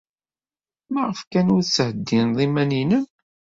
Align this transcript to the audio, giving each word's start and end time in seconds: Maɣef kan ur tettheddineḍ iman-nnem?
Maɣef 0.93 1.19
kan 1.31 1.51
ur 1.55 1.61
tettheddineḍ 1.63 2.39
iman-nnem? 2.45 3.05